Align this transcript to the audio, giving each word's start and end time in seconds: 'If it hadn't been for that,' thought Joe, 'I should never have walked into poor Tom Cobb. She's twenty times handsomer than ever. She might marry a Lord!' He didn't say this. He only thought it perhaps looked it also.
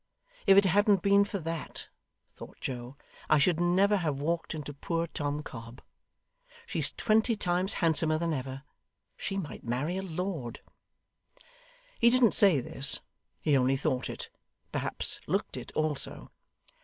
'If 0.47 0.57
it 0.57 0.65
hadn't 0.65 1.03
been 1.03 1.25
for 1.25 1.37
that,' 1.37 1.87
thought 2.33 2.57
Joe, 2.59 2.95
'I 3.29 3.37
should 3.37 3.59
never 3.59 3.97
have 3.97 4.19
walked 4.19 4.55
into 4.55 4.73
poor 4.73 5.05
Tom 5.05 5.43
Cobb. 5.43 5.79
She's 6.65 6.91
twenty 6.91 7.35
times 7.35 7.75
handsomer 7.85 8.17
than 8.17 8.33
ever. 8.33 8.63
She 9.15 9.37
might 9.37 9.63
marry 9.63 9.97
a 9.97 10.01
Lord!' 10.01 10.61
He 11.99 12.09
didn't 12.09 12.33
say 12.33 12.59
this. 12.59 12.99
He 13.41 13.55
only 13.55 13.75
thought 13.77 14.09
it 14.09 14.31
perhaps 14.71 15.19
looked 15.27 15.55
it 15.55 15.71
also. 15.73 16.31